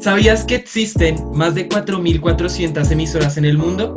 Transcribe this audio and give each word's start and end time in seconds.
¿Sabías 0.00 0.46
que 0.46 0.54
existen 0.54 1.22
más 1.34 1.54
de 1.54 1.68
4.400 1.68 2.90
emisoras 2.90 3.36
en 3.36 3.44
el 3.44 3.58
mundo? 3.58 3.94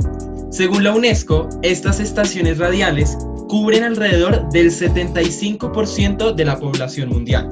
Según 0.51 0.83
la 0.83 0.93
UNESCO, 0.93 1.47
estas 1.61 2.01
estaciones 2.01 2.57
radiales 2.57 3.17
cubren 3.47 3.85
alrededor 3.85 4.49
del 4.49 4.69
75% 4.69 6.35
de 6.35 6.43
la 6.43 6.59
población 6.59 7.07
mundial. 7.07 7.47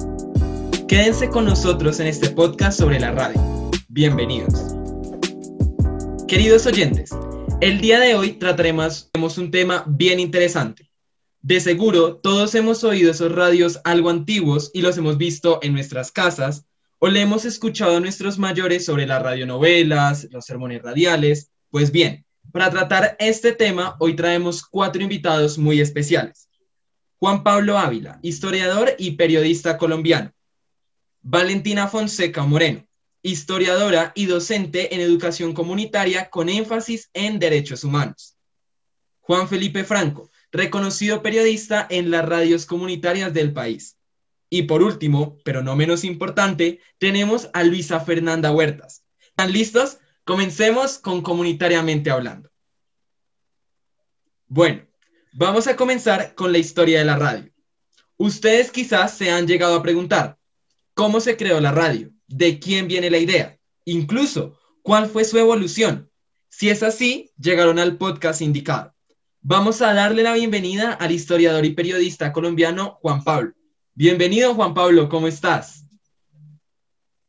Quédense 0.86 1.30
con 1.30 1.46
nosotros 1.46 1.98
en 2.00 2.08
este 2.08 2.28
podcast 2.28 2.78
sobre 2.78 3.00
la 3.00 3.12
radio. 3.12 3.40
Bienvenidos. 3.88 4.76
Queridos 6.28 6.66
oyentes, 6.66 7.08
el 7.62 7.80
día 7.80 8.00
de 8.00 8.16
hoy 8.16 8.32
trataremos 8.32 9.08
un 9.38 9.50
tema 9.50 9.82
bien 9.86 10.20
interesante. 10.20 10.90
De 11.40 11.58
seguro, 11.58 12.16
todos 12.16 12.54
hemos 12.54 12.84
oído 12.84 13.12
esos 13.12 13.32
radios 13.32 13.80
algo 13.84 14.10
antiguos 14.10 14.70
y 14.74 14.82
los 14.82 14.98
hemos 14.98 15.16
visto 15.16 15.58
en 15.62 15.72
nuestras 15.72 16.12
casas 16.12 16.66
o 17.04 17.08
le 17.08 17.20
hemos 17.20 17.44
escuchado 17.44 17.96
a 17.96 18.00
nuestros 18.00 18.38
mayores 18.38 18.84
sobre 18.84 19.08
las 19.08 19.20
radionovelas, 19.20 20.28
los 20.30 20.44
sermones 20.44 20.82
radiales. 20.82 21.50
Pues 21.68 21.90
bien, 21.90 22.24
para 22.52 22.70
tratar 22.70 23.16
este 23.18 23.50
tema, 23.50 23.96
hoy 23.98 24.14
traemos 24.14 24.62
cuatro 24.64 25.02
invitados 25.02 25.58
muy 25.58 25.80
especiales. 25.80 26.48
Juan 27.18 27.42
Pablo 27.42 27.76
Ávila, 27.76 28.20
historiador 28.22 28.94
y 28.98 29.16
periodista 29.16 29.78
colombiano. 29.78 30.32
Valentina 31.22 31.88
Fonseca 31.88 32.44
Moreno, 32.44 32.86
historiadora 33.20 34.12
y 34.14 34.26
docente 34.26 34.94
en 34.94 35.00
educación 35.00 35.54
comunitaria 35.54 36.30
con 36.30 36.48
énfasis 36.48 37.10
en 37.14 37.40
derechos 37.40 37.82
humanos. 37.82 38.36
Juan 39.22 39.48
Felipe 39.48 39.82
Franco, 39.82 40.30
reconocido 40.52 41.20
periodista 41.20 41.84
en 41.90 42.12
las 42.12 42.24
radios 42.24 42.64
comunitarias 42.64 43.34
del 43.34 43.52
país. 43.52 43.96
Y 44.54 44.64
por 44.64 44.82
último, 44.82 45.38
pero 45.44 45.62
no 45.62 45.76
menos 45.76 46.04
importante, 46.04 46.78
tenemos 46.98 47.48
a 47.54 47.64
Luisa 47.64 48.00
Fernanda 48.00 48.52
Huertas. 48.52 49.02
¿Están 49.18 49.50
listos? 49.50 49.96
Comencemos 50.24 50.98
con 50.98 51.22
Comunitariamente 51.22 52.10
Hablando. 52.10 52.50
Bueno, 54.48 54.82
vamos 55.32 55.68
a 55.68 55.76
comenzar 55.76 56.34
con 56.34 56.52
la 56.52 56.58
historia 56.58 56.98
de 56.98 57.06
la 57.06 57.16
radio. 57.16 57.50
Ustedes 58.18 58.70
quizás 58.70 59.16
se 59.16 59.30
han 59.30 59.46
llegado 59.46 59.74
a 59.74 59.82
preguntar, 59.82 60.36
¿cómo 60.92 61.20
se 61.20 61.38
creó 61.38 61.58
la 61.58 61.72
radio? 61.72 62.10
¿De 62.26 62.58
quién 62.58 62.88
viene 62.88 63.08
la 63.08 63.16
idea? 63.16 63.58
Incluso, 63.86 64.58
¿cuál 64.82 65.08
fue 65.08 65.24
su 65.24 65.38
evolución? 65.38 66.10
Si 66.50 66.68
es 66.68 66.82
así, 66.82 67.32
llegaron 67.38 67.78
al 67.78 67.96
podcast 67.96 68.42
indicado. 68.42 68.94
Vamos 69.40 69.80
a 69.80 69.94
darle 69.94 70.22
la 70.22 70.34
bienvenida 70.34 70.92
al 70.92 71.10
historiador 71.10 71.64
y 71.64 71.70
periodista 71.70 72.34
colombiano 72.34 72.98
Juan 73.00 73.24
Pablo. 73.24 73.54
Bienvenido 73.94 74.54
Juan 74.54 74.72
Pablo, 74.72 75.06
¿cómo 75.06 75.26
estás? 75.26 75.86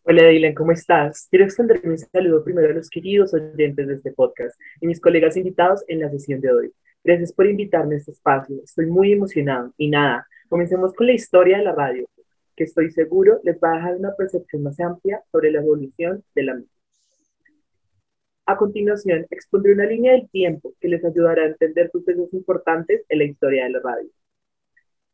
Hola 0.04 0.30
Dylan, 0.30 0.54
¿cómo 0.54 0.72
estás? 0.72 1.28
Quiero 1.30 1.44
extender 1.44 1.86
mi 1.86 1.98
saludo 1.98 2.42
primero 2.42 2.70
a 2.70 2.74
los 2.74 2.90
queridos 2.90 3.34
oyentes 3.34 3.86
de 3.86 3.96
este 3.96 4.14
podcast 4.14 4.58
y 4.80 4.88
mis 4.88 5.02
colegas 5.02 5.36
invitados 5.36 5.84
en 5.90 6.00
la 6.00 6.10
sesión 6.10 6.40
de 6.40 6.54
hoy. 6.54 6.74
Gracias 7.04 7.34
por 7.34 7.48
invitarme 7.48 7.96
a 7.96 7.98
este 7.98 8.12
espacio, 8.12 8.56
estoy 8.64 8.86
muy 8.86 9.12
emocionado. 9.12 9.74
Y 9.76 9.90
nada, 9.90 10.26
comencemos 10.48 10.94
con 10.94 11.08
la 11.08 11.12
historia 11.12 11.58
de 11.58 11.66
la 11.66 11.76
radio, 11.76 12.08
que 12.56 12.64
estoy 12.64 12.90
seguro 12.92 13.42
les 13.44 13.58
va 13.58 13.74
a 13.74 13.76
dejar 13.76 13.98
una 13.98 14.16
percepción 14.16 14.64
más 14.64 14.80
amplia 14.80 15.22
sobre 15.34 15.52
la 15.52 15.60
evolución 15.60 16.24
de 16.34 16.44
la 16.44 16.54
misma. 16.54 16.72
A 18.46 18.56
continuación, 18.56 19.28
expondré 19.32 19.74
una 19.74 19.86
línea 19.86 20.14
del 20.14 20.30
tiempo 20.30 20.74
que 20.80 20.88
les 20.88 21.04
ayudará 21.04 21.44
a 21.44 21.48
entender 21.48 21.90
sucesos 21.92 22.34
importantes 22.34 23.04
en 23.10 23.18
la 23.20 23.26
historia 23.26 23.66
de 23.66 23.72
la 23.72 23.80
radio. 23.82 24.10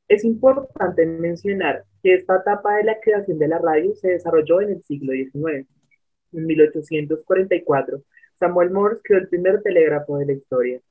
Es 0.10 0.26
importante 0.26 1.06
mencionar 1.06 1.86
que 2.02 2.16
esta 2.16 2.38
etapa 2.38 2.78
de 2.78 2.84
la 2.84 3.00
creación 3.00 3.38
de 3.38 3.48
la 3.48 3.60
radio 3.60 3.94
se 3.94 4.10
desarrolló 4.10 4.60
en 4.60 4.72
el 4.72 4.84
siglo 4.84 5.14
XIX. 5.14 5.68
En 6.34 6.46
1844, 6.48 8.02
Samuel 8.40 8.72
Morse 8.72 9.02
creó 9.04 9.20
el 9.20 9.30
primer 9.30 9.62
telégrafo 9.62 10.18
de 10.18 10.26
la 10.26 10.34
historia. 10.34 10.82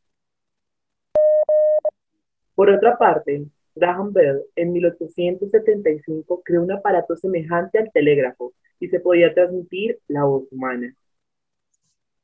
Por 2.54 2.70
otra 2.70 2.96
parte, 2.96 3.44
Graham 3.74 4.12
Bell 4.12 4.42
en 4.54 4.72
1875 4.72 6.42
creó 6.44 6.62
un 6.62 6.70
aparato 6.70 7.16
semejante 7.16 7.78
al 7.78 7.90
telégrafo 7.90 8.52
y 8.78 8.88
se 8.88 9.00
podía 9.00 9.34
transmitir 9.34 9.98
la 10.06 10.24
voz 10.24 10.44
humana. 10.52 10.94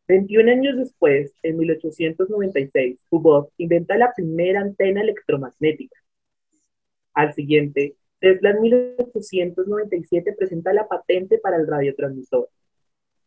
21 0.06 0.48
años 0.52 0.76
después, 0.76 1.34
en 1.42 1.58
1896, 1.58 3.00
Hubble 3.10 3.50
inventa 3.58 3.96
la 3.96 4.12
primera 4.14 4.60
antena 4.60 5.00
electromagnética. 5.00 6.03
Al 7.14 7.32
siguiente, 7.32 7.96
Tesla 8.18 8.50
en 8.50 8.60
1897 8.62 10.32
presenta 10.32 10.72
la 10.72 10.88
patente 10.88 11.38
para 11.38 11.56
el 11.56 11.66
radiotransmisor. 11.66 12.48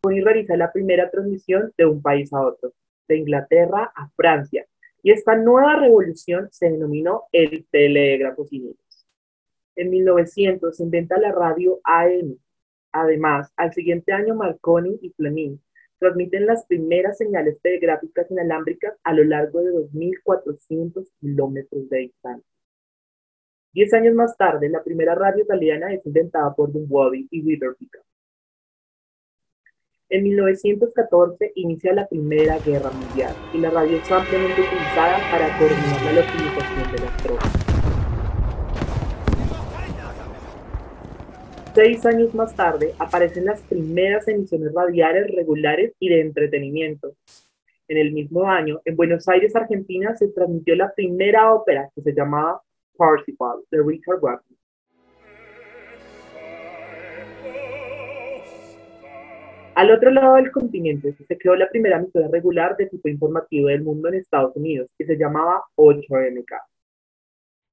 y 0.10 0.22
realiza 0.22 0.56
la 0.56 0.72
primera 0.72 1.10
transmisión 1.10 1.74
de 1.78 1.86
un 1.86 2.02
país 2.02 2.32
a 2.32 2.42
otro, 2.42 2.72
de 3.10 3.18
Inglaterra 3.18 3.92
a 3.94 4.10
Francia, 4.16 4.66
y 5.04 5.12
esta 5.12 5.36
nueva 5.36 5.76
revolución 5.76 6.48
se 6.52 6.70
denominó 6.70 7.24
el 7.32 7.66
telégrafo 7.70 8.46
sin 8.46 8.64
hilos. 8.64 9.06
En 9.76 9.90
1900 9.90 10.76
se 10.76 10.84
inventa 10.84 11.20
la 11.20 11.32
radio 11.32 11.80
AM. 11.84 12.38
Además, 12.92 13.52
al 13.58 13.74
siguiente 13.74 14.14
año 14.14 14.34
Marconi 14.34 14.98
y 15.02 15.10
Fleming 15.12 15.58
transmiten 16.00 16.46
las 16.46 16.66
primeras 16.66 17.18
señales 17.18 17.60
telegráficas 17.62 18.30
inalámbricas 18.32 18.96
a 19.04 19.14
lo 19.14 19.24
largo 19.24 19.62
de 19.62 19.72
2.400 19.72 21.08
kilómetros 21.20 21.90
de 21.90 21.98
distancia. 21.98 22.57
Diez 23.78 23.94
años 23.94 24.16
más 24.16 24.36
tarde, 24.36 24.70
la 24.70 24.84
primera 24.84 25.14
radio 25.14 25.44
italiana 25.44 25.94
es 25.94 26.04
inventada 26.04 26.52
por 26.56 26.74
Dunwoody 26.74 27.28
y 27.30 27.42
Witherpica. 27.46 28.00
En 30.10 30.24
1914 30.24 31.52
inicia 31.54 31.94
la 31.94 32.08
Primera 32.08 32.58
Guerra 32.58 32.90
Mundial 32.90 33.36
y 33.54 33.60
la 33.60 33.70
radio 33.70 33.98
es 33.98 34.12
ampliamente 34.12 34.62
utilizada 34.62 35.20
para 35.30 35.56
coordinar 35.60 36.02
la 36.06 36.12
localización 36.14 36.92
de 36.92 37.00
las 37.06 37.18
tropas. 37.22 37.54
Seis 41.76 42.04
años 42.08 42.34
más 42.34 42.56
tarde 42.56 42.96
aparecen 42.98 43.46
las 43.46 43.62
primeras 43.62 44.28
emisiones 44.28 44.74
radiales 44.74 45.36
regulares 45.36 45.94
y 46.00 46.10
de 46.10 46.22
entretenimiento. 46.22 47.14
En 47.88 48.00
el 48.00 48.12
mismo 48.12 48.50
año, 48.50 48.82
en 48.86 48.96
Buenos 48.96 49.28
Aires, 49.28 49.56
Argentina, 49.56 50.16
se 50.16 50.30
transmitió 50.30 50.76
la 50.76 50.92
primera 50.96 51.54
ópera 51.54 51.92
que 51.94 52.02
se 52.02 52.16
llamaba 52.16 52.64
Parsifal 52.98 53.60
de 53.72 53.84
Richard 53.84 54.20
Wagner. 54.22 54.58
Al 59.76 59.92
otro 59.92 60.10
lado 60.10 60.36
del 60.36 60.52
continente 60.52 61.14
se 61.14 61.38
creó 61.38 61.56
la 61.56 61.70
primera 61.70 61.98
emisora 61.98 62.28
regular 62.30 62.76
de 62.78 62.88
tipo 62.88 63.08
informativo 63.10 63.68
del 63.68 63.84
mundo 63.84 64.08
en 64.08 64.16
Estados 64.16 64.56
Unidos, 64.56 64.90
que 64.98 65.06
se 65.06 65.16
llamaba 65.18 65.62
8MK. 65.76 66.62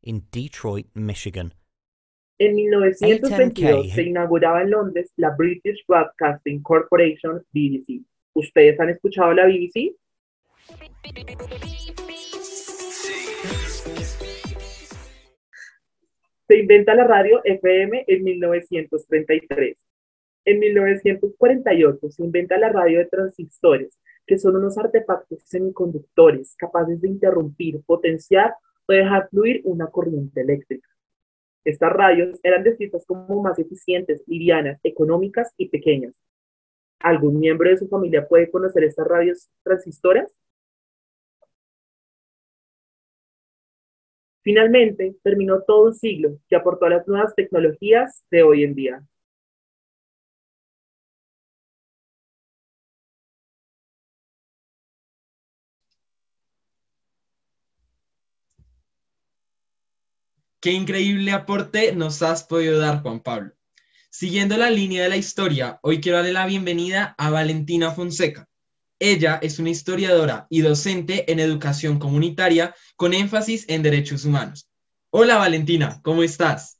En 0.03 0.23
Detroit, 0.31 0.87
Michigan, 0.93 1.55
en 2.39 2.55
1922 2.56 3.93
se 3.93 4.03
inauguraba 4.03 4.62
en 4.62 4.71
Londres 4.71 5.12
la 5.17 5.31
British 5.31 5.85
Broadcasting 5.87 6.62
Corporation 6.62 7.43
BBC. 7.53 8.03
¿Ustedes 8.35 8.79
han 8.81 8.91
escuchado 8.91 9.33
la 9.33 9.47
BBC? 9.47 9.95
Se 16.47 16.59
inventa 16.59 16.94
la 16.94 17.05
radio 17.05 17.41
FM 17.43 18.05
en 18.06 18.22
1933. 18.22 19.78
En 20.44 20.59
1948 20.59 22.10
se 22.10 22.22
inventa 22.22 22.59
la 22.59 22.69
radio 22.69 22.99
de 22.99 23.06
transistores, 23.06 23.99
que 24.27 24.38
son 24.38 24.56
unos 24.56 24.77
artefactos 24.77 25.43
semiconductores 25.44 26.55
capaces 26.56 27.00
de 27.00 27.09
interrumpir, 27.09 27.81
potenciar 27.87 28.55
o 28.87 28.93
dejar 28.93 29.31
fluir 29.31 29.62
una 29.65 29.87
corriente 29.87 30.43
eléctrica. 30.43 30.87
Estas 31.65 31.91
radios 31.91 32.38
eran 32.43 32.62
descritas 32.62 33.06
como 33.06 33.43
más 33.43 33.59
eficientes, 33.59 34.22
livianas, 34.26 34.78
económicas 34.82 35.50
y 35.56 35.71
pequeñas. 35.71 36.12
¿Algún 36.99 37.38
miembro 37.40 37.70
de 37.70 37.79
su 37.79 37.88
familia 37.88 38.29
puede 38.29 38.50
conocer 38.50 38.85
estas 38.85 39.06
radios 39.06 39.49
transistoras? 39.62 40.31
Finalmente, 44.44 45.17
terminó 45.23 45.62
todo 45.62 45.87
un 45.87 45.94
siglo 45.94 46.38
que 46.49 46.56
aportó 46.56 46.85
a 46.85 46.91
las 46.91 47.08
nuevas 47.08 47.35
tecnologías 47.35 48.25
de 48.31 48.43
hoy 48.43 48.62
en 48.62 48.75
día. 48.75 49.02
Qué 60.61 60.73
increíble 60.73 61.32
aporte 61.32 61.94
nos 61.94 62.23
has 62.23 62.44
podido 62.44 62.79
dar, 62.79 63.00
Juan 63.02 63.20
Pablo. 63.20 63.52
Siguiendo 64.11 64.58
la 64.58 64.70
línea 64.70 65.02
de 65.05 65.08
la 65.08 65.17
historia, 65.17 65.79
hoy 65.82 66.02
quiero 66.02 66.19
darle 66.19 66.35
la 66.35 66.47
bienvenida 66.47 67.14
a 67.17 67.31
Valentina 67.31 67.93
Fonseca. 67.93 68.47
Ella 69.00 69.41
es 69.43 69.58
una 69.58 69.70
historiadora 69.70 70.46
y 70.49 70.62
docente 70.62 71.31
en 71.31 71.41
educación 71.41 71.99
comunitaria 71.99 72.75
con 72.96 73.12
énfasis 73.12 73.69
en 73.69 73.82
derechos 73.82 74.25
humanos. 74.25 74.70
Hola 75.11 75.37
Valentina, 75.37 76.00
¿cómo 76.02 76.23
estás? 76.23 76.79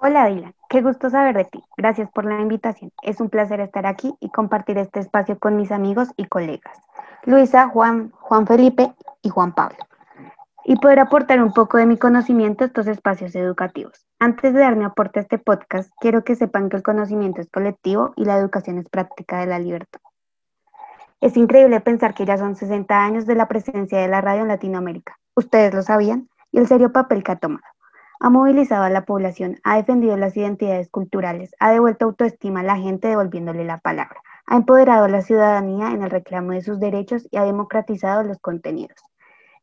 Hola 0.00 0.26
Dylan, 0.26 0.54
qué 0.68 0.80
gusto 0.80 1.10
saber 1.10 1.36
de 1.36 1.44
ti. 1.44 1.62
Gracias 1.76 2.10
por 2.10 2.24
la 2.24 2.40
invitación. 2.40 2.90
Es 3.02 3.20
un 3.20 3.28
placer 3.28 3.60
estar 3.60 3.86
aquí 3.86 4.14
y 4.20 4.30
compartir 4.30 4.78
este 4.78 5.00
espacio 5.00 5.38
con 5.38 5.56
mis 5.56 5.72
amigos 5.72 6.08
y 6.16 6.24
colegas, 6.24 6.78
Luisa, 7.24 7.68
Juan, 7.68 8.10
Juan 8.10 8.46
Felipe 8.46 8.92
y 9.22 9.28
Juan 9.28 9.54
Pablo, 9.54 9.78
y 10.64 10.76
poder 10.76 11.00
aportar 11.00 11.42
un 11.42 11.52
poco 11.52 11.76
de 11.76 11.86
mi 11.86 11.98
conocimiento 11.98 12.64
a 12.64 12.66
estos 12.66 12.86
espacios 12.86 13.34
educativos. 13.34 14.06
Antes 14.18 14.54
de 14.54 14.60
dar 14.60 14.76
mi 14.76 14.84
aporte 14.84 15.18
a 15.18 15.22
este 15.22 15.38
podcast, 15.38 15.90
quiero 16.00 16.24
que 16.24 16.34
sepan 16.34 16.70
que 16.70 16.78
el 16.78 16.82
conocimiento 16.82 17.42
es 17.42 17.50
colectivo 17.50 18.14
y 18.16 18.24
la 18.24 18.38
educación 18.38 18.78
es 18.78 18.88
práctica 18.88 19.40
de 19.40 19.46
la 19.46 19.58
libertad. 19.58 20.00
Es 21.24 21.38
increíble 21.38 21.80
pensar 21.80 22.12
que 22.12 22.26
ya 22.26 22.36
son 22.36 22.54
60 22.54 23.02
años 23.02 23.24
de 23.24 23.34
la 23.34 23.48
presencia 23.48 23.98
de 23.98 24.08
la 24.08 24.20
radio 24.20 24.42
en 24.42 24.48
Latinoamérica. 24.48 25.18
Ustedes 25.34 25.72
lo 25.72 25.82
sabían 25.82 26.28
y 26.52 26.58
el 26.58 26.66
serio 26.66 26.92
papel 26.92 27.22
que 27.22 27.32
ha 27.32 27.36
tomado. 27.36 27.64
Ha 28.20 28.28
movilizado 28.28 28.84
a 28.84 28.90
la 28.90 29.06
población, 29.06 29.58
ha 29.64 29.76
defendido 29.76 30.18
las 30.18 30.36
identidades 30.36 30.90
culturales, 30.90 31.54
ha 31.60 31.72
devuelto 31.72 32.04
autoestima 32.04 32.60
a 32.60 32.64
la 32.64 32.76
gente 32.76 33.08
devolviéndole 33.08 33.64
la 33.64 33.78
palabra, 33.78 34.20
ha 34.44 34.56
empoderado 34.56 35.06
a 35.06 35.08
la 35.08 35.22
ciudadanía 35.22 35.92
en 35.92 36.02
el 36.02 36.10
reclamo 36.10 36.52
de 36.52 36.60
sus 36.60 36.78
derechos 36.78 37.26
y 37.30 37.38
ha 37.38 37.44
democratizado 37.44 38.22
los 38.22 38.38
contenidos. 38.40 38.98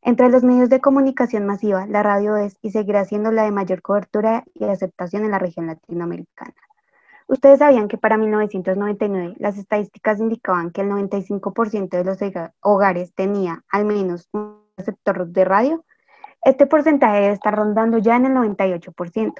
Entre 0.02 0.30
los 0.30 0.44
medios 0.44 0.70
de 0.70 0.82
comunicación 0.82 1.46
masiva, 1.46 1.86
la 1.86 2.02
radio 2.02 2.38
es 2.38 2.58
y 2.64 2.72
seguirá 2.72 3.06
siendo 3.06 3.32
la 3.32 3.44
de 3.44 3.52
mayor 3.52 3.84
cobertura 3.84 4.46
y 4.56 4.64
aceptación 4.64 5.26
en 5.26 5.30
la 5.30 5.38
región 5.38 5.68
latinoamericana. 5.68 6.56
Ustedes 7.32 7.60
sabían 7.60 7.88
que 7.88 7.98
para 7.98 8.18
1999 8.18 9.36
las 9.40 9.58
estadísticas 9.58 10.20
indicaban 10.20 10.72
que 10.72 10.82
el 10.82 10.90
95% 10.90 11.88
de 11.92 12.04
los 12.04 12.18
hogares 12.60 13.16
tenía 13.16 13.64
al 13.72 13.86
menos 13.86 14.28
un 14.34 14.66
receptor 14.76 15.26
de 15.28 15.46
radio. 15.46 15.86
Este 16.44 16.68
porcentaje 16.68 17.22
debe 17.22 17.34
estar 17.34 17.56
rondando 17.56 18.00
ya 18.00 18.18
en 18.18 18.26
el 18.26 18.34
98%. 18.34 19.34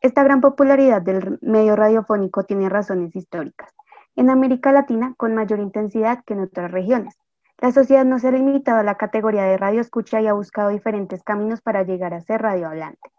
Esta 0.00 0.24
gran 0.24 0.40
popularidad 0.40 1.00
del 1.00 1.38
medio 1.40 1.76
radiofónico 1.76 2.42
tiene 2.42 2.68
razones 2.68 3.14
históricas. 3.14 3.72
En 4.16 4.30
América 4.30 4.72
Latina, 4.72 5.14
con 5.16 5.36
mayor 5.36 5.60
intensidad 5.60 6.24
que 6.26 6.34
en 6.34 6.40
otras 6.40 6.72
regiones. 6.72 7.16
La 7.58 7.70
sociedad 7.70 8.04
no 8.04 8.18
se 8.18 8.26
ha 8.26 8.32
limitado 8.32 8.80
a 8.80 8.82
la 8.82 8.96
categoría 8.96 9.44
de 9.44 9.58
radio 9.58 9.80
escucha 9.80 10.20
y 10.20 10.26
ha 10.26 10.32
buscado 10.32 10.70
diferentes 10.70 11.22
caminos 11.22 11.60
para 11.60 11.84
llegar 11.84 12.14
a 12.14 12.20
ser 12.20 12.42
radiohablante. 12.42 13.12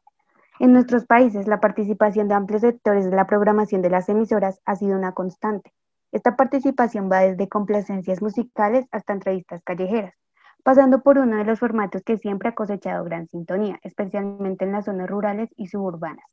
En 0.59 0.73
nuestros 0.73 1.05
países, 1.05 1.47
la 1.47 1.61
participación 1.61 2.27
de 2.27 2.33
amplios 2.33 2.61
sectores 2.61 3.05
de 3.05 3.15
la 3.15 3.27
programación 3.27 3.81
de 3.81 3.89
las 3.89 4.09
emisoras 4.09 4.59
ha 4.65 4.75
sido 4.75 4.97
una 4.97 5.13
constante. 5.13 5.71
Esta 6.11 6.35
participación 6.35 7.09
va 7.09 7.21
desde 7.21 7.47
complacencias 7.47 8.21
musicales 8.21 8.85
hasta 8.91 9.13
entrevistas 9.13 9.61
callejeras, 9.63 10.13
pasando 10.61 11.01
por 11.01 11.17
uno 11.17 11.37
de 11.37 11.45
los 11.45 11.59
formatos 11.59 12.03
que 12.03 12.17
siempre 12.17 12.49
ha 12.49 12.55
cosechado 12.55 13.05
gran 13.05 13.29
sintonía, 13.29 13.79
especialmente 13.83 14.65
en 14.65 14.73
las 14.73 14.83
zonas 14.83 15.09
rurales 15.09 15.49
y 15.55 15.67
suburbanas. 15.67 16.25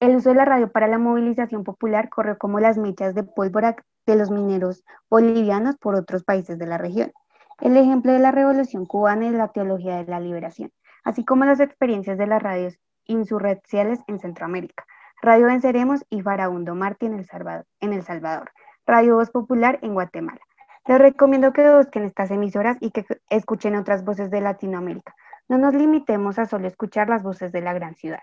El 0.00 0.16
uso 0.16 0.30
de 0.30 0.36
la 0.36 0.46
radio 0.46 0.72
para 0.72 0.88
la 0.88 0.96
movilización 0.96 1.64
popular 1.64 2.08
corrió 2.08 2.38
como 2.38 2.58
las 2.58 2.78
mechas 2.78 3.14
de 3.14 3.22
pólvora 3.22 3.76
de 4.06 4.16
los 4.16 4.30
mineros 4.30 4.82
bolivianos 5.10 5.76
por 5.76 5.94
otros 5.94 6.24
países 6.24 6.58
de 6.58 6.66
la 6.66 6.78
región. 6.78 7.12
El 7.60 7.76
ejemplo 7.76 8.12
de 8.12 8.18
la 8.18 8.32
revolución 8.32 8.86
cubana 8.86 9.28
es 9.28 9.34
la 9.34 9.48
teología 9.48 9.98
de 9.98 10.10
la 10.10 10.20
liberación, 10.20 10.72
así 11.04 11.24
como 11.24 11.44
las 11.44 11.60
experiencias 11.60 12.18
de 12.18 12.26
las 12.26 12.42
radios 12.42 12.78
insurrecciales 13.06 14.00
en 14.06 14.18
Centroamérica. 14.18 14.84
Radio 15.20 15.46
Venceremos 15.46 16.04
y 16.10 16.20
Farabundo 16.20 16.74
Martí 16.74 17.06
en 17.06 17.14
El 17.14 17.26
Salvador, 17.26 17.66
en 17.80 17.92
El 17.92 18.02
Salvador. 18.02 18.50
Radio 18.86 19.16
Voz 19.16 19.30
Popular 19.30 19.78
en 19.82 19.94
Guatemala. 19.94 20.40
Les 20.86 20.98
recomiendo 20.98 21.52
que 21.52 21.70
busquen 21.70 22.02
estas 22.02 22.32
emisoras 22.32 22.76
y 22.80 22.90
que 22.90 23.06
escuchen 23.30 23.76
otras 23.76 24.04
voces 24.04 24.30
de 24.30 24.40
Latinoamérica. 24.40 25.14
No 25.48 25.58
nos 25.58 25.74
limitemos 25.74 26.40
a 26.40 26.46
solo 26.46 26.66
escuchar 26.66 27.08
las 27.08 27.22
voces 27.22 27.52
de 27.52 27.60
la 27.60 27.72
gran 27.72 27.94
ciudad. 27.94 28.22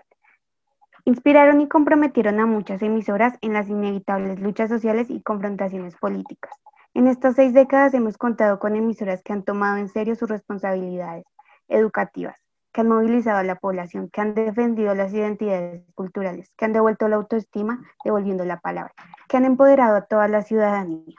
Inspiraron 1.06 1.62
y 1.62 1.70
comprometieron 1.70 2.40
a 2.42 2.46
muchas 2.46 2.82
emisoras 2.82 3.38
en 3.42 3.54
las 3.54 3.70
inevitables 3.70 4.40
luchas 4.40 4.70
sociales 4.70 5.10
y 5.10 5.22
confrontaciones 5.22 5.96
políticas. 5.96 6.52
En 6.94 7.08
estas 7.08 7.36
seis 7.36 7.54
décadas 7.54 7.94
hemos 7.94 8.18
contado 8.18 8.60
con 8.60 8.76
emisoras 8.76 9.24
que 9.24 9.32
han 9.32 9.44
tomado 9.44 9.78
en 9.78 9.88
serio 9.88 10.16
sus 10.16 10.30
responsabilidades 10.30 11.26
educativas, 11.70 12.38
que 12.72 12.82
han 12.82 12.90
movilizado 12.90 13.40
a 13.40 13.44
la 13.44 13.56
población, 13.56 14.10
que 14.10 14.22
han 14.22 14.34
defendido 14.34 14.94
las 14.96 15.14
identidades 15.14 15.84
culturales, 15.96 16.52
que 16.58 16.66
han 16.66 16.74
devuelto 16.74 17.08
la 17.08 17.16
autoestima, 17.16 17.80
devolviendo 18.04 18.46
la 18.46 18.60
palabra, 18.60 18.94
que 19.28 19.38
han 19.38 19.46
empoderado 19.46 19.96
a 19.96 20.02
toda 20.02 20.28
la 20.28 20.42
ciudadanía. 20.44 21.16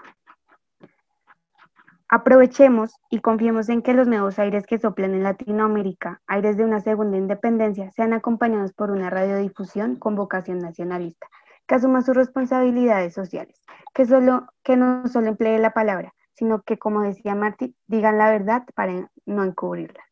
Aprovechemos 2.12 2.97
y 3.08 3.20
confiemos 3.20 3.69
en 3.69 3.82
que 3.82 3.94
los 3.94 4.08
nuevos 4.08 4.41
aires 4.41 4.67
que 4.67 4.79
soplan 4.79 5.14
en 5.14 5.23
Latinoamérica, 5.23 6.20
aires 6.26 6.56
de 6.56 6.64
una 6.64 6.81
segunda 6.81 7.17
independencia, 7.17 7.91
sean 7.93 8.12
acompañados 8.12 8.73
por 8.73 8.91
una 8.91 9.11
radiodifusión 9.11 9.94
con 9.94 10.17
vocación 10.17 10.58
nacionalista, 10.58 11.29
que 11.69 11.76
asuma 11.76 12.03
sus 12.03 12.17
responsabilidades 12.17 13.14
sociales, 13.14 13.62
que, 13.94 14.06
solo, 14.06 14.49
que 14.64 14.76
no 14.76 15.06
solo 15.06 15.29
emplee 15.29 15.61
la 15.61 15.70
palabra, 15.70 16.12
sino 16.32 16.62
que, 16.62 16.79
como 16.79 17.03
decía 17.03 17.37
Martí, 17.37 17.76
digan 17.87 18.19
la 18.19 18.29
verdad 18.29 18.64
para 18.75 19.08
no 19.25 19.44
encubrirla. 19.44 20.10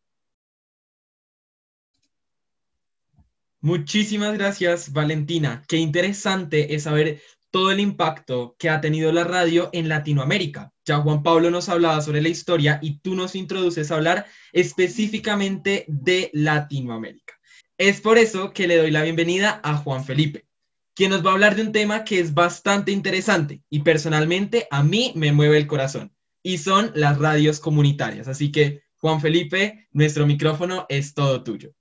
Muchísimas 3.69 4.33
gracias, 4.33 4.95
Valentina. 4.95 5.63
Qué 5.69 5.77
interesante 5.77 6.75
es 6.75 6.85
saber 6.85 7.21
todo 7.51 7.71
el 7.71 7.81
impacto 7.81 8.57
que 8.59 8.71
ha 8.71 8.81
tenido 8.81 9.13
la 9.13 9.25
radio 9.25 9.69
en 9.75 9.91
Latinoamérica. 9.91 10.73
Ya 10.87 10.97
Juan 11.01 11.23
Pablo 11.23 11.51
nos 11.51 11.69
hablaba 11.69 12.01
sobre 12.01 12.23
la 12.23 12.31
historia 12.31 12.79
y 12.81 13.01
tú 13.01 13.15
nos 13.15 13.35
introduces 13.35 13.91
a 13.91 13.97
hablar 13.97 14.25
específicamente 14.55 15.85
de 15.87 16.31
Latinoamérica. 16.33 17.35
Es 17.77 18.01
por 18.01 18.17
eso 18.17 18.55
que 18.55 18.67
le 18.67 18.79
doy 18.79 18.91
la 18.91 19.03
bienvenida 19.03 19.61
a 19.63 19.77
Juan 19.77 20.03
Felipe, 20.03 20.47
quien 20.95 21.11
nos 21.11 21.23
va 21.23 21.33
a 21.33 21.35
hablar 21.35 21.55
de 21.55 21.61
un 21.61 21.73
tema 21.73 22.05
que 22.05 22.21
es 22.21 22.33
bastante 22.33 22.91
interesante 22.91 23.61
y 23.69 23.81
personalmente 23.81 24.67
a 24.71 24.83
mí 24.83 25.13
me 25.15 25.31
mueve 25.31 25.59
el 25.59 25.67
corazón, 25.67 26.11
y 26.43 26.57
son 26.57 26.91
las 26.95 27.19
radios 27.19 27.61
comunitarias. 27.61 28.29
Así 28.29 28.51
que, 28.51 28.81
Juan 28.97 29.21
Felipe, 29.21 29.89
nuestro 29.93 30.27
micrófono 30.27 30.87
es 30.89 31.13
todo 31.13 31.45
tuyo. 31.45 31.75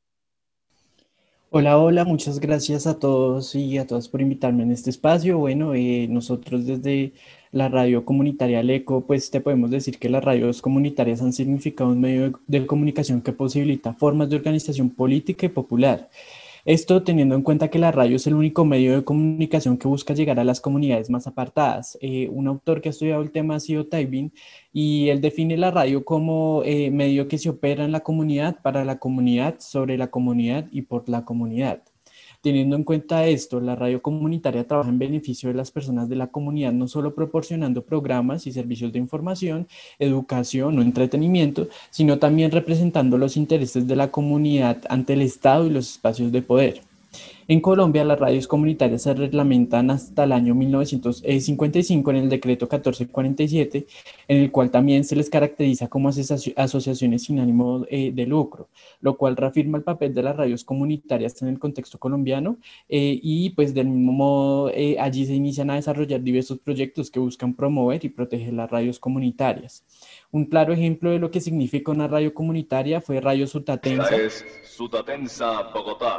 Hola, 1.50 1.78
hola, 1.80 2.04
muchas 2.04 2.40
gracias 2.42 2.88
a 2.88 3.00
todos 3.00 3.56
y 3.56 3.78
a 3.78 3.88
todas 3.88 4.10
por 4.10 4.22
invitarme 4.22 4.64
en 4.64 4.72
este 4.72 4.90
espacio. 4.90 5.38
Bueno, 5.38 5.76
eh, 5.76 6.08
nosotros 6.10 6.66
desde 6.66 7.14
la 7.52 7.70
radio 7.70 8.04
comunitaria 8.04 8.62
LECO, 8.64 9.06
pues 9.06 9.32
te 9.32 9.40
podemos 9.40 9.72
decir 9.72 9.98
que 9.98 10.10
las 10.10 10.24
radios 10.24 10.62
comunitarias 10.62 11.22
han 11.22 11.32
significado 11.32 11.92
un 11.92 12.02
medio 12.02 12.40
de 12.48 12.68
comunicación 12.68 13.22
que 13.22 13.32
posibilita 13.32 13.94
formas 13.94 14.30
de 14.30 14.36
organización 14.36 14.90
política 14.90 15.46
y 15.46 15.50
popular. 15.50 16.10
Esto 16.68 17.02
teniendo 17.02 17.34
en 17.34 17.44
cuenta 17.44 17.69
que 17.69 17.80
la 17.80 17.94
radio 17.94 18.18
es 18.18 18.28
el 18.28 18.34
único 18.34 18.66
medio 18.66 18.94
de 18.94 19.06
comunicación 19.06 19.78
que 19.78 19.88
busca 19.88 20.14
llegar 20.14 20.38
a 20.38 20.44
las 20.44 20.60
comunidades 20.60 21.10
más 21.10 21.25
apartadas. 21.25 21.98
Eh, 22.01 22.27
un 22.30 22.46
autor 22.46 22.82
que 22.82 22.89
ha 22.89 22.91
estudiado 22.91 23.22
el 23.22 23.32
tema 23.32 23.56
ha 23.56 23.62
sido 23.62 23.88
Taibin 23.88 24.34
y 24.74 25.08
él 25.08 25.22
define 25.22 25.56
la 25.56 25.72
radio 25.72 26.03
como 26.03 26.63
eh, 26.65 26.91
medio 26.91 27.30
que 27.30 27.38
se 27.38 27.48
opera 27.48 27.86
en 27.86 27.94
la 27.94 28.01
comunidad, 28.01 28.62
para 28.62 28.84
la 28.84 29.00
comunidad, 29.00 29.62
sobre 29.62 29.98
la 29.98 30.12
comunidad 30.12 30.68
y 30.70 30.82
por 30.82 31.08
la 31.08 31.24
comunidad. 31.24 31.84
Teniendo 32.48 32.77
en 32.77 32.86
cuenta 32.86 33.27
esto, 33.27 33.60
la 33.60 33.75
radio 33.75 34.01
comunitaria 34.01 34.66
trabaja 34.66 34.88
en 34.88 34.98
beneficio 34.98 35.50
de 35.50 35.56
las 35.56 35.70
personas 35.70 36.08
de 36.08 36.16
la 36.16 36.27
comunidad, 36.27 36.72
no 36.72 36.88
solo 36.88 37.13
proporcionando 37.13 37.84
programas 37.84 38.48
y 38.48 38.54
servicios 38.54 38.94
de 38.94 39.00
información, 39.00 39.68
educación 40.00 40.80
o 40.80 40.82
entretenimiento, 40.82 41.68
sino 41.89 42.20
también 42.20 42.51
representando 42.51 43.18
los 43.18 43.36
intereses 43.36 43.86
de 43.86 43.98
la 43.98 44.12
comunidad 44.12 44.77
ante 44.88 45.12
el 45.12 45.24
Estado 45.24 45.68
y 45.68 45.72
los 45.72 45.92
espacios 45.92 46.32
de 46.32 46.42
poder. 46.42 46.84
En 47.50 47.62
Colombia, 47.62 48.04
las 48.04 48.20
radios 48.20 48.46
comunitarias 48.46 49.04
se 49.04 49.14
reglamentan 49.14 49.90
hasta 49.90 50.26
el 50.26 50.34
año 50.34 50.54
1955 50.54 52.12
en 52.12 52.18
el 52.18 52.30
decreto 52.30 52.66
1447, 52.66 53.88
en 54.28 54.38
el 54.38 54.52
cual 54.52 54.70
también 54.70 55.06
se 55.06 55.16
les 55.16 55.30
caracteriza 55.30 55.88
como 55.88 56.10
asociaciones 56.10 57.24
sin 57.24 57.40
ánimo 57.40 57.86
eh, 57.90 58.12
de 58.14 58.26
lucro, 58.26 58.68
lo 59.00 59.16
cual 59.16 59.38
reafirma 59.38 59.78
el 59.78 59.86
papel 59.86 60.14
de 60.14 60.24
las 60.24 60.36
radios 60.36 60.66
comunitarias 60.66 61.42
en 61.42 61.48
el 61.48 61.58
contexto 61.58 61.98
colombiano 61.98 62.58
eh, 62.90 63.18
y 63.24 63.52
pues 63.52 63.74
del 63.74 63.88
mismo 63.88 64.12
modo 64.12 64.70
eh, 64.74 64.98
allí 65.00 65.26
se 65.26 65.34
inician 65.34 65.70
a 65.70 65.76
desarrollar 65.76 66.22
diversos 66.22 66.60
proyectos 66.60 67.10
que 67.10 67.20
buscan 67.22 67.54
promover 67.54 68.04
y 68.04 68.10
proteger 68.10 68.54
las 68.54 68.70
radios 68.70 69.00
comunitarias. 69.00 69.86
Un 70.38 70.46
claro 70.46 70.72
ejemplo 70.72 71.10
de 71.10 71.17
lo 71.17 71.32
que 71.32 71.41
significa 71.41 71.91
una 71.91 72.08
radio 72.08 72.32
comunitaria 72.32 73.01
fue 73.01 73.20
Radio 73.20 73.48
Sutatensa, 73.48 74.08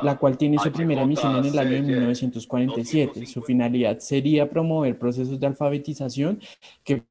la 0.03 0.19
cual 0.19 0.37
tiene 0.37 0.59
su 0.59 0.73
primera 0.73 1.03
emisión 1.03 1.37
en 1.37 1.45
el 1.45 1.57
año 1.57 1.71
de 1.71 1.83
1947. 1.83 3.27
Su 3.27 3.43
finalidad 3.43 4.01
sería 4.01 4.51
promover 4.51 4.99
procesos 4.99 5.39
de 5.39 5.47
alfabetización 5.47 6.41
que 6.83 7.05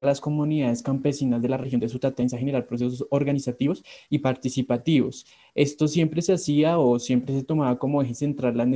las 0.00 0.20
comunidades 0.20 0.82
campesinas 0.82 1.42
de 1.42 1.48
la 1.48 1.56
región 1.56 1.80
de 1.80 1.88
Sutatensa 1.88 2.38
generar 2.38 2.66
procesos 2.66 3.06
organizativos 3.10 3.84
y 4.08 4.18
participativos. 4.18 5.26
Esto 5.54 5.88
siempre 5.88 6.22
se 6.22 6.32
hacía 6.32 6.78
o 6.78 6.98
siempre 6.98 7.34
se 7.34 7.44
tomaba 7.44 7.78
como 7.78 8.02
eje 8.02 8.14
central 8.14 8.56
las, 8.56 8.68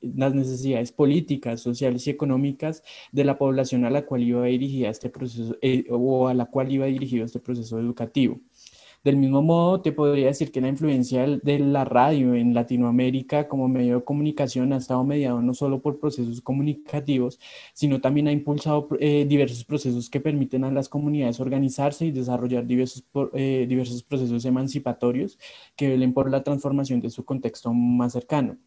las 0.00 0.34
necesidades 0.34 0.92
políticas, 0.92 1.60
sociales 1.60 2.06
y 2.06 2.10
económicas 2.10 2.82
de 3.12 3.24
la 3.24 3.38
población 3.38 3.84
a 3.84 3.90
la 3.90 4.06
cual 4.06 4.22
iba 4.22 4.44
dirigida 4.44 4.90
este 4.90 5.10
proceso 5.10 5.56
eh, 5.62 5.84
o 5.90 6.28
a 6.28 6.34
la 6.34 6.46
cual 6.46 6.70
iba 6.70 6.86
dirigido 6.86 7.24
este 7.24 7.40
proceso 7.40 7.78
educativo. 7.78 8.40
Del 9.02 9.16
mismo 9.16 9.40
modo, 9.40 9.80
te 9.80 9.92
podría 9.92 10.26
decir 10.26 10.52
que 10.52 10.60
la 10.60 10.68
influencia 10.68 11.26
de 11.26 11.58
la 11.58 11.86
radio 11.86 12.34
en 12.34 12.52
Latinoamérica 12.52 13.48
como 13.48 13.66
medio 13.66 13.96
de 13.96 14.04
comunicación 14.04 14.74
ha 14.74 14.76
estado 14.76 15.04
mediado 15.04 15.40
no 15.40 15.54
solo 15.54 15.80
por 15.80 15.98
procesos 15.98 16.42
comunicativos, 16.42 17.40
sino 17.72 18.02
también 18.02 18.28
ha 18.28 18.32
impulsado 18.32 18.88
eh, 19.00 19.24
diversos 19.26 19.64
procesos 19.64 20.10
que 20.10 20.20
permiten 20.20 20.64
a 20.64 20.70
las 20.70 20.90
comunidades 20.90 21.40
organizarse 21.40 22.04
y 22.06 22.10
desarrollar 22.12 22.66
diversos, 22.66 23.04
eh, 23.32 23.64
diversos 23.66 24.02
procesos 24.02 24.44
emancipatorios 24.44 25.38
que 25.76 25.88
velen 25.88 26.12
por 26.12 26.30
la 26.30 26.42
transformación 26.42 27.00
de 27.00 27.08
su 27.10 27.24
contexto 27.24 27.72
más 27.72 28.12
cercano. 28.12 28.58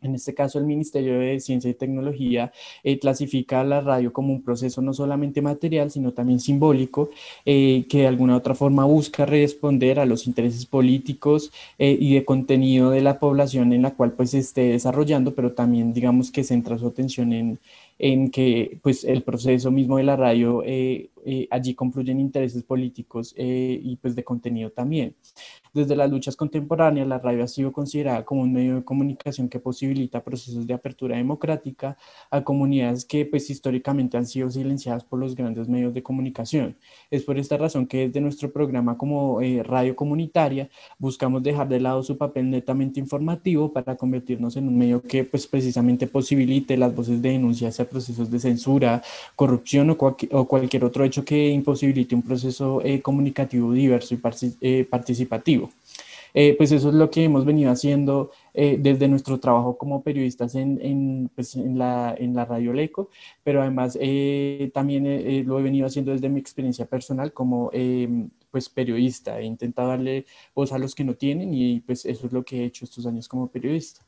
En 0.00 0.14
este 0.14 0.32
caso, 0.32 0.58
el 0.60 0.64
Ministerio 0.64 1.18
de 1.18 1.40
Ciencia 1.40 1.68
y 1.68 1.74
Tecnología 1.74 2.52
eh, 2.84 3.00
clasifica 3.00 3.64
la 3.64 3.80
radio 3.80 4.12
como 4.12 4.32
un 4.32 4.42
proceso 4.42 4.80
no 4.80 4.94
solamente 4.94 5.42
material, 5.42 5.90
sino 5.90 6.12
también 6.12 6.38
simbólico, 6.38 7.10
eh, 7.44 7.84
que 7.88 7.98
de 7.98 8.06
alguna 8.06 8.34
u 8.34 8.36
otra 8.36 8.54
forma 8.54 8.84
busca 8.84 9.26
responder 9.26 9.98
a 9.98 10.06
los 10.06 10.28
intereses 10.28 10.66
políticos 10.66 11.50
eh, 11.78 11.96
y 11.98 12.14
de 12.14 12.24
contenido 12.24 12.90
de 12.90 13.00
la 13.00 13.18
población 13.18 13.72
en 13.72 13.82
la 13.82 13.94
cual 13.94 14.12
pues 14.12 14.30
se 14.30 14.38
esté 14.38 14.62
desarrollando, 14.70 15.34
pero 15.34 15.52
también 15.52 15.92
digamos 15.92 16.30
que 16.30 16.44
centra 16.44 16.78
su 16.78 16.86
atención 16.86 17.32
en, 17.32 17.58
en 17.98 18.30
que 18.30 18.78
pues 18.82 19.04
el 19.04 19.22
proceso 19.22 19.70
mismo 19.70 19.96
de 19.96 20.04
la 20.04 20.16
radio 20.16 20.62
allí 21.50 21.74
confluyen 21.74 22.20
intereses 22.20 22.62
políticos 22.62 23.34
y 23.36 23.96
pues 23.96 24.14
de 24.14 24.24
contenido 24.24 24.70
también. 24.70 25.14
Desde 25.74 25.96
las 25.96 26.10
luchas 26.10 26.34
contemporáneas, 26.34 27.06
la 27.06 27.18
radio 27.18 27.44
ha 27.44 27.48
sido 27.48 27.72
considerada 27.72 28.24
como 28.24 28.42
un 28.42 28.52
medio 28.52 28.76
de 28.76 28.84
comunicación 28.84 29.48
que 29.48 29.60
posibilita 29.60 30.24
procesos 30.24 30.66
de 30.66 30.74
apertura 30.74 31.16
democrática 31.16 31.96
a 32.30 32.42
comunidades 32.42 33.04
que 33.04 33.24
pues 33.26 33.50
históricamente 33.50 34.16
han 34.16 34.26
sido 34.26 34.50
silenciadas 34.50 35.04
por 35.04 35.18
los 35.18 35.34
grandes 35.34 35.68
medios 35.68 35.92
de 35.94 36.02
comunicación. 36.02 36.76
Es 37.10 37.22
por 37.22 37.38
esta 37.38 37.56
razón 37.56 37.86
que 37.86 38.06
desde 38.08 38.20
nuestro 38.20 38.50
programa 38.50 38.96
como 38.96 39.40
eh, 39.40 39.62
radio 39.62 39.94
comunitaria 39.94 40.68
buscamos 40.98 41.42
dejar 41.42 41.68
de 41.68 41.80
lado 41.80 42.02
su 42.02 42.16
papel 42.16 42.50
netamente 42.50 42.98
informativo 43.00 43.72
para 43.72 43.96
convertirnos 43.96 44.56
en 44.56 44.68
un 44.68 44.78
medio 44.78 45.02
que 45.02 45.24
pues 45.24 45.46
precisamente 45.46 46.06
posibilite 46.06 46.76
las 46.76 46.94
voces 46.94 47.20
de 47.22 47.30
denuncia 47.30 47.70
procesos 47.88 48.30
de 48.30 48.38
censura, 48.38 49.02
corrupción 49.34 49.90
o, 49.90 49.96
o 50.32 50.44
cualquier 50.46 50.84
otro 50.84 51.04
hecho 51.04 51.24
que 51.24 51.48
imposibilite 51.48 52.14
un 52.14 52.22
proceso 52.22 52.80
eh, 52.84 53.00
comunicativo 53.00 53.72
diverso 53.72 54.14
y 54.14 54.20
eh, 54.60 54.86
participativo. 54.88 55.70
Eh, 56.34 56.54
pues 56.56 56.70
eso 56.72 56.90
es 56.90 56.94
lo 56.94 57.10
que 57.10 57.24
hemos 57.24 57.44
venido 57.44 57.70
haciendo 57.70 58.30
eh, 58.52 58.76
desde 58.78 59.08
nuestro 59.08 59.40
trabajo 59.40 59.78
como 59.78 60.02
periodistas 60.02 60.54
en, 60.54 60.78
en, 60.82 61.30
pues 61.34 61.56
en, 61.56 61.78
la, 61.78 62.14
en 62.18 62.34
la 62.34 62.44
Radio 62.44 62.72
Leco, 62.72 63.08
pero 63.42 63.62
además 63.62 63.96
eh, 64.00 64.70
también 64.74 65.04
lo 65.46 65.58
he 65.58 65.62
venido 65.62 65.86
haciendo 65.86 66.12
desde 66.12 66.28
mi 66.28 66.38
experiencia 66.38 66.84
personal 66.84 67.32
como 67.32 67.70
pues 68.50 68.68
periodista. 68.68 69.40
He 69.40 69.44
intentado 69.44 69.88
darle 69.88 70.26
voz 70.54 70.72
a 70.72 70.78
los 70.78 70.94
que 70.94 71.04
no 71.04 71.14
tienen 71.14 71.54
y 71.54 71.80
pues 71.80 72.04
eso 72.04 72.26
es 72.26 72.32
lo 72.32 72.44
que 72.44 72.60
he 72.60 72.64
hecho 72.66 72.84
estos 72.84 73.06
años 73.06 73.26
como 73.26 73.48
periodista. 73.48 74.02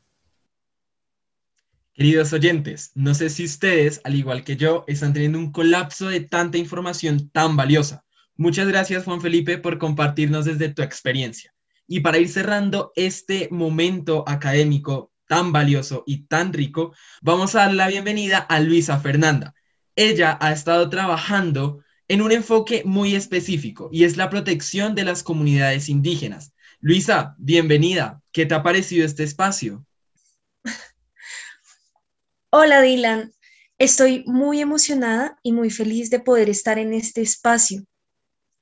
Queridos 2.01 2.33
oyentes, 2.33 2.89
no 2.95 3.13
sé 3.13 3.29
si 3.29 3.45
ustedes, 3.45 4.01
al 4.03 4.15
igual 4.15 4.43
que 4.43 4.57
yo, 4.57 4.85
están 4.87 5.13
teniendo 5.13 5.37
un 5.37 5.51
colapso 5.51 6.07
de 6.07 6.21
tanta 6.21 6.57
información 6.57 7.29
tan 7.29 7.55
valiosa. 7.55 8.03
Muchas 8.35 8.67
gracias, 8.67 9.03
Juan 9.03 9.21
Felipe, 9.21 9.59
por 9.59 9.77
compartirnos 9.77 10.45
desde 10.45 10.69
tu 10.69 10.81
experiencia. 10.81 11.53
Y 11.85 11.99
para 11.99 12.17
ir 12.17 12.27
cerrando 12.27 12.91
este 12.95 13.49
momento 13.51 14.23
académico 14.27 15.11
tan 15.27 15.51
valioso 15.51 16.03
y 16.07 16.25
tan 16.25 16.53
rico, 16.53 16.95
vamos 17.21 17.53
a 17.53 17.59
dar 17.59 17.75
la 17.75 17.87
bienvenida 17.87 18.39
a 18.39 18.59
Luisa 18.61 18.99
Fernanda. 18.99 19.53
Ella 19.95 20.39
ha 20.41 20.51
estado 20.53 20.89
trabajando 20.89 21.83
en 22.07 22.23
un 22.23 22.31
enfoque 22.31 22.81
muy 22.83 23.13
específico 23.13 23.89
y 23.91 24.05
es 24.05 24.17
la 24.17 24.31
protección 24.31 24.95
de 24.95 25.03
las 25.03 25.21
comunidades 25.21 25.87
indígenas. 25.87 26.55
Luisa, 26.79 27.35
bienvenida. 27.37 28.23
¿Qué 28.31 28.47
te 28.47 28.55
ha 28.55 28.63
parecido 28.63 29.05
este 29.05 29.23
espacio? 29.23 29.85
Hola 32.51 32.81
Dylan, 32.81 33.33
estoy 33.77 34.23
muy 34.27 34.61
emocionada 34.61 35.37
y 35.41 35.53
muy 35.53 35.69
feliz 35.69 36.09
de 36.09 36.19
poder 36.19 36.49
estar 36.49 36.77
en 36.77 36.93
este 36.93 37.21
espacio 37.21 37.85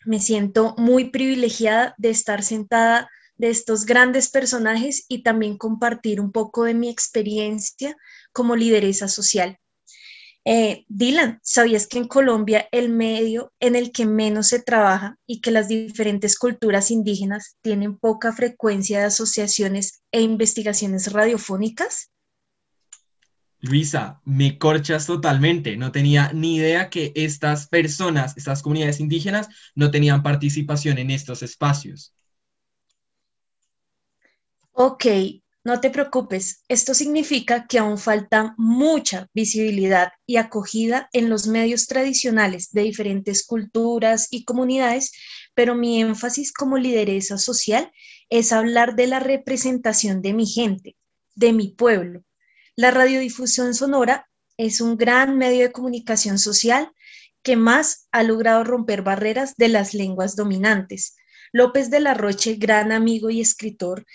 me 0.05 0.19
siento 0.19 0.75
muy 0.77 1.09
privilegiada 1.11 1.93
de 1.97 2.09
estar 2.09 2.43
sentada 2.43 3.09
de 3.37 3.49
estos 3.49 3.85
grandes 3.85 4.29
personajes 4.29 5.05
y 5.07 5.23
también 5.23 5.57
compartir 5.57 6.19
un 6.19 6.31
poco 6.31 6.63
de 6.63 6.73
mi 6.73 6.89
experiencia 6.89 7.95
como 8.33 8.55
lideresa 8.55 9.07
social. 9.07 9.57
Eh, 10.45 10.85
Dylan, 10.87 11.39
¿sabías 11.43 11.87
que 11.87 11.99
en 11.99 12.07
Colombia 12.07 12.67
el 12.71 12.89
medio 12.89 13.53
en 13.59 13.75
el 13.75 13.91
que 13.91 14.05
menos 14.05 14.47
se 14.47 14.61
trabaja 14.61 15.17
y 15.25 15.41
que 15.41 15.51
las 15.51 15.67
diferentes 15.67 16.37
culturas 16.37 16.91
indígenas 16.91 17.57
tienen 17.61 17.97
poca 17.97 18.33
frecuencia 18.33 18.99
de 18.99 19.05
asociaciones 19.05 20.01
e 20.11 20.21
investigaciones 20.21 21.11
radiofónicas? 21.11 22.09
Luisa, 23.61 24.21
me 24.23 24.57
corchas 24.57 25.05
totalmente. 25.05 25.75
No 25.75 25.91
tenía 25.91 26.31
ni 26.33 26.55
idea 26.55 26.89
que 26.89 27.11
estas 27.15 27.67
personas, 27.67 28.37
estas 28.37 28.61
comunidades 28.61 29.01
indígenas, 29.01 29.49
no 29.75 29.91
tenían 29.91 30.23
participación 30.23 30.97
en 30.97 31.11
estos 31.11 31.43
espacios. 31.43 32.13
Ok, 34.71 35.05
no 35.65 35.81
te 35.81 35.89
preocupes. 35.89 36.63
Esto 36.69 36.93
significa 36.93 37.67
que 37.67 37.79
aún 37.79 37.97
falta 37.97 38.55
mucha 38.57 39.27
visibilidad 39.33 40.13
y 40.25 40.37
acogida 40.37 41.09
en 41.11 41.29
los 41.29 41.47
medios 41.47 41.87
tradicionales 41.87 42.71
de 42.71 42.83
diferentes 42.83 43.45
culturas 43.45 44.29
y 44.31 44.45
comunidades, 44.45 45.11
pero 45.53 45.75
mi 45.75 45.99
énfasis 45.99 46.53
como 46.53 46.77
lideresa 46.77 47.37
social 47.37 47.91
es 48.29 48.53
hablar 48.53 48.95
de 48.95 49.07
la 49.07 49.19
representación 49.19 50.21
de 50.21 50.33
mi 50.33 50.45
gente, 50.45 50.95
de 51.35 51.51
mi 51.51 51.67
pueblo 51.67 52.23
la 52.79 52.91
radiodifusión 52.91 53.73
sonora 53.73 54.29
es 54.55 54.79
un 54.79 54.95
gran 54.95 55.37
medio 55.37 55.63
de 55.63 55.71
comunicación 55.73 56.39
social 56.39 56.93
que 57.43 57.57
más 57.57 58.07
ha 58.13 58.23
logrado 58.23 58.63
romper 58.63 59.01
barreras 59.01 59.55
de 59.57 59.67
las 59.67 59.93
lenguas 59.93 60.37
dominantes. 60.37 61.17
López 61.51 61.89
de 61.89 61.99
la 61.99 62.13
Roche, 62.13 62.55
gran 62.55 62.93
amigo 62.93 63.29
y 63.29 63.41
escritor, 63.41 64.05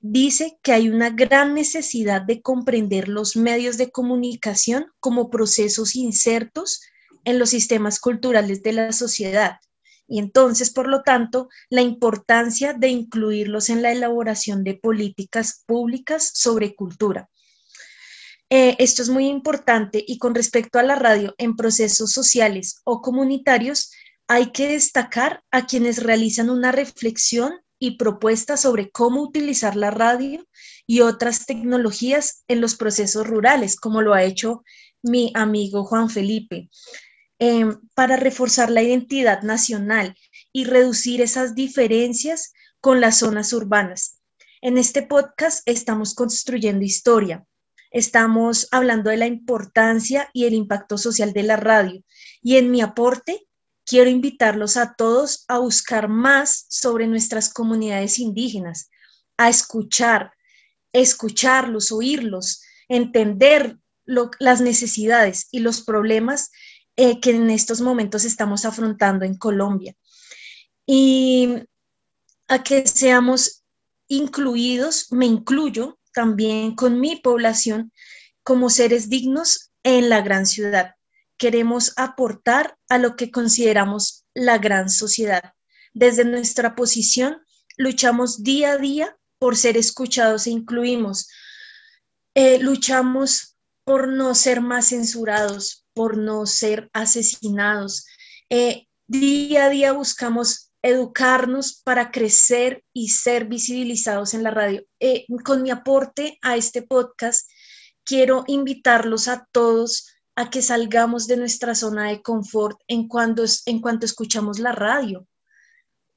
dice 0.00 0.58
que 0.64 0.72
hay 0.72 0.88
una 0.88 1.10
gran 1.10 1.54
necesidad 1.54 2.22
de 2.22 2.42
comprender 2.42 3.06
los 3.06 3.36
medios 3.36 3.78
de 3.78 3.92
comunicación 3.92 4.86
como 4.98 5.30
procesos 5.30 5.94
insertos 5.94 6.80
en 7.22 7.38
los 7.38 7.50
sistemas 7.50 8.00
culturales 8.00 8.64
de 8.64 8.72
la 8.72 8.92
sociedad. 8.92 9.58
Y 10.08 10.18
entonces, 10.18 10.72
por 10.72 10.88
lo 10.88 11.04
tanto, 11.04 11.48
la 11.70 11.82
importancia 11.82 12.72
de 12.72 12.88
incluirlos 12.88 13.70
en 13.70 13.80
la 13.80 13.92
elaboración 13.92 14.64
de 14.64 14.74
políticas 14.74 15.62
públicas 15.68 16.32
sobre 16.34 16.74
cultura. 16.74 17.28
Eh, 18.54 18.76
esto 18.78 19.00
es 19.00 19.08
muy 19.08 19.28
importante 19.28 20.04
y 20.06 20.18
con 20.18 20.34
respecto 20.34 20.78
a 20.78 20.82
la 20.82 20.94
radio 20.94 21.34
en 21.38 21.56
procesos 21.56 22.12
sociales 22.12 22.82
o 22.84 23.00
comunitarios, 23.00 23.90
hay 24.28 24.52
que 24.52 24.68
destacar 24.68 25.42
a 25.50 25.64
quienes 25.64 26.02
realizan 26.02 26.50
una 26.50 26.70
reflexión 26.70 27.54
y 27.78 27.96
propuesta 27.96 28.58
sobre 28.58 28.90
cómo 28.90 29.22
utilizar 29.22 29.74
la 29.74 29.90
radio 29.90 30.46
y 30.86 31.00
otras 31.00 31.46
tecnologías 31.46 32.44
en 32.46 32.60
los 32.60 32.76
procesos 32.76 33.26
rurales, 33.26 33.74
como 33.74 34.02
lo 34.02 34.12
ha 34.12 34.22
hecho 34.22 34.64
mi 35.00 35.32
amigo 35.34 35.84
Juan 35.84 36.10
Felipe, 36.10 36.68
em, 37.38 37.80
para 37.94 38.18
reforzar 38.18 38.70
la 38.70 38.82
identidad 38.82 39.40
nacional 39.40 40.14
y 40.52 40.64
reducir 40.64 41.22
esas 41.22 41.54
diferencias 41.54 42.52
con 42.82 43.00
las 43.00 43.20
zonas 43.20 43.54
urbanas. 43.54 44.20
En 44.60 44.76
este 44.76 45.02
podcast 45.02 45.62
estamos 45.64 46.14
construyendo 46.14 46.84
historia, 46.84 47.46
estamos 47.92 48.68
hablando 48.70 49.10
de 49.10 49.18
la 49.18 49.26
importancia 49.26 50.28
y 50.32 50.46
el 50.46 50.54
impacto 50.54 50.98
social 50.98 51.32
de 51.32 51.42
la 51.42 51.56
radio. 51.56 52.02
Y 52.42 52.56
en 52.56 52.70
mi 52.70 52.80
aporte, 52.80 53.46
quiero 53.84 54.10
invitarlos 54.10 54.76
a 54.76 54.94
todos 54.94 55.44
a 55.48 55.58
buscar 55.58 56.08
más 56.08 56.66
sobre 56.68 57.06
nuestras 57.06 57.52
comunidades 57.52 58.18
indígenas, 58.18 58.90
a 59.36 59.48
escuchar, 59.48 60.32
escucharlos, 60.92 61.92
oírlos, 61.92 62.62
entender 62.88 63.78
las 64.04 64.60
necesidades 64.60 65.48
y 65.50 65.60
los 65.60 65.82
problemas 65.82 66.50
eh, 66.96 67.20
que 67.20 67.30
en 67.30 67.50
estos 67.50 67.80
momentos 67.80 68.24
estamos 68.24 68.64
afrontando 68.64 69.24
en 69.24 69.36
Colombia. 69.36 69.94
Y 70.84 71.54
a 72.48 72.62
que 72.62 72.86
seamos 72.86 73.62
incluidos, 74.08 75.10
me 75.10 75.26
incluyo, 75.26 75.98
también 76.12 76.74
con 76.74 77.00
mi 77.00 77.16
población 77.16 77.92
como 78.42 78.70
seres 78.70 79.08
dignos 79.08 79.70
en 79.82 80.08
la 80.08 80.20
gran 80.20 80.46
ciudad. 80.46 80.94
Queremos 81.36 81.92
aportar 81.96 82.76
a 82.88 82.98
lo 82.98 83.16
que 83.16 83.30
consideramos 83.30 84.24
la 84.34 84.58
gran 84.58 84.90
sociedad. 84.90 85.54
Desde 85.92 86.24
nuestra 86.24 86.74
posición, 86.74 87.42
luchamos 87.76 88.42
día 88.42 88.72
a 88.72 88.78
día 88.78 89.16
por 89.38 89.56
ser 89.56 89.76
escuchados 89.76 90.46
e 90.46 90.50
incluimos. 90.50 91.28
Eh, 92.34 92.58
luchamos 92.60 93.56
por 93.84 94.08
no 94.08 94.34
ser 94.34 94.60
más 94.60 94.88
censurados, 94.88 95.84
por 95.92 96.16
no 96.16 96.46
ser 96.46 96.90
asesinados. 96.92 98.06
Eh, 98.48 98.86
día 99.06 99.66
a 99.66 99.68
día 99.68 99.92
buscamos 99.92 100.71
educarnos 100.82 101.80
para 101.84 102.10
crecer 102.10 102.84
y 102.92 103.08
ser 103.08 103.46
visibilizados 103.46 104.34
en 104.34 104.42
la 104.42 104.50
radio. 104.50 104.84
Eh, 105.00 105.26
con 105.44 105.62
mi 105.62 105.70
aporte 105.70 106.38
a 106.42 106.56
este 106.56 106.82
podcast, 106.82 107.48
quiero 108.04 108.44
invitarlos 108.48 109.28
a 109.28 109.46
todos 109.52 110.08
a 110.34 110.50
que 110.50 110.62
salgamos 110.62 111.26
de 111.26 111.36
nuestra 111.36 111.74
zona 111.74 112.08
de 112.08 112.22
confort 112.22 112.80
en, 112.88 113.06
cuando, 113.06 113.44
en 113.66 113.80
cuanto 113.80 114.06
escuchamos 114.06 114.58
la 114.58 114.72
radio. 114.72 115.26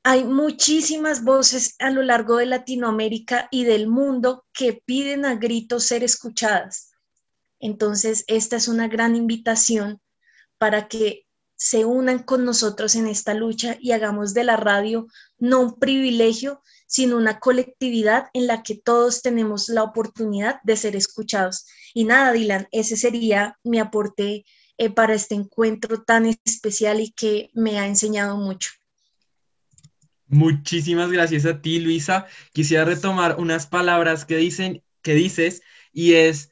Hay 0.03 0.23
muchísimas 0.23 1.23
voces 1.23 1.75
a 1.79 1.89
lo 1.89 2.01
largo 2.01 2.37
de 2.37 2.45
Latinoamérica 2.45 3.47
y 3.51 3.65
del 3.65 3.87
mundo 3.87 4.45
que 4.53 4.81
piden 4.85 5.25
a 5.25 5.35
gritos 5.35 5.85
ser 5.85 6.03
escuchadas. 6.03 6.91
Entonces, 7.59 8.23
esta 8.27 8.55
es 8.55 8.67
una 8.67 8.87
gran 8.87 9.15
invitación 9.15 9.99
para 10.57 10.87
que 10.87 11.24
se 11.55 11.85
unan 11.85 12.19
con 12.19 12.45
nosotros 12.45 12.95
en 12.95 13.07
esta 13.07 13.33
lucha 13.33 13.77
y 13.79 13.91
hagamos 13.91 14.33
de 14.33 14.43
la 14.43 14.57
radio 14.57 15.07
no 15.37 15.61
un 15.61 15.79
privilegio, 15.79 16.61
sino 16.87 17.17
una 17.17 17.39
colectividad 17.39 18.27
en 18.33 18.47
la 18.47 18.63
que 18.63 18.75
todos 18.75 19.21
tenemos 19.21 19.69
la 19.69 19.83
oportunidad 19.83 20.61
de 20.63 20.77
ser 20.77 20.95
escuchados. 20.95 21.65
Y 21.93 22.03
nada, 22.03 22.33
Dylan, 22.33 22.67
ese 22.71 22.97
sería 22.97 23.57
mi 23.63 23.79
aporte 23.79 24.45
eh, 24.77 24.89
para 24.89 25.13
este 25.13 25.35
encuentro 25.35 26.03
tan 26.03 26.25
especial 26.25 26.99
y 26.99 27.11
que 27.11 27.49
me 27.53 27.79
ha 27.79 27.87
enseñado 27.87 28.37
mucho. 28.37 28.71
Muchísimas 30.27 31.11
gracias 31.11 31.45
a 31.45 31.61
ti, 31.61 31.79
Luisa. 31.79 32.27
Quisiera 32.51 32.83
retomar 32.83 33.37
unas 33.39 33.67
palabras 33.67 34.25
que 34.25 34.37
dicen 34.37 34.83
que 35.01 35.13
dices 35.13 35.61
y 35.93 36.13
es 36.13 36.51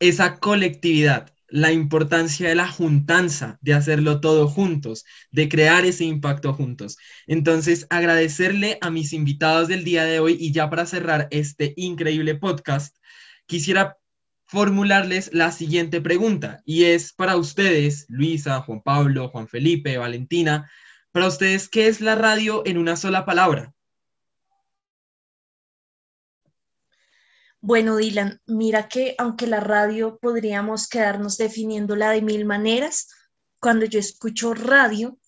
esa 0.00 0.40
colectividad 0.40 1.32
la 1.48 1.72
importancia 1.72 2.48
de 2.48 2.54
la 2.54 2.68
juntanza, 2.68 3.58
de 3.60 3.74
hacerlo 3.74 4.20
todo 4.20 4.48
juntos, 4.48 5.04
de 5.30 5.48
crear 5.48 5.84
ese 5.84 6.04
impacto 6.04 6.52
juntos. 6.54 6.96
Entonces, 7.26 7.86
agradecerle 7.90 8.78
a 8.80 8.90
mis 8.90 9.12
invitados 9.12 9.68
del 9.68 9.84
día 9.84 10.04
de 10.04 10.20
hoy 10.20 10.36
y 10.38 10.52
ya 10.52 10.70
para 10.70 10.86
cerrar 10.86 11.28
este 11.30 11.74
increíble 11.76 12.34
podcast, 12.34 12.96
quisiera 13.46 13.96
formularles 14.46 15.30
la 15.32 15.52
siguiente 15.52 16.00
pregunta 16.00 16.62
y 16.64 16.84
es 16.84 17.12
para 17.12 17.36
ustedes, 17.36 18.06
Luisa, 18.08 18.60
Juan 18.62 18.82
Pablo, 18.82 19.28
Juan 19.28 19.48
Felipe, 19.48 19.98
Valentina, 19.98 20.70
para 21.12 21.26
ustedes, 21.26 21.68
¿qué 21.68 21.88
es 21.88 22.00
la 22.00 22.14
radio 22.14 22.62
en 22.66 22.78
una 22.78 22.96
sola 22.96 23.24
palabra? 23.24 23.74
Bueno, 27.60 27.96
Dylan, 27.96 28.40
mira 28.46 28.88
que 28.88 29.14
aunque 29.18 29.48
la 29.48 29.58
radio 29.58 30.18
podríamos 30.18 30.88
quedarnos 30.88 31.36
definiéndola 31.38 32.10
de 32.10 32.22
mil 32.22 32.44
maneras, 32.44 33.08
cuando 33.60 33.84
yo 33.84 33.98
escucho 33.98 34.54
radio, 34.54 35.18